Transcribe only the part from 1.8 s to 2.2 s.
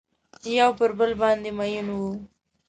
وه